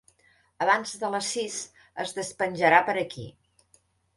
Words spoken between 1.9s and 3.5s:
es despenjarà per aquí.